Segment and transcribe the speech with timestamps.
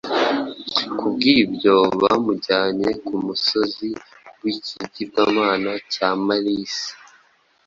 [0.97, 3.89] Kubw’ibyo, bamujyanye ku musozi
[4.41, 6.91] w’ikigirwamana cya Marisi